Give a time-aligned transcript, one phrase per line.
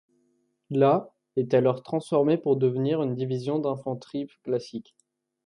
[0.71, 4.95] La est alors transformée pour devenir une division d'infanterie classique.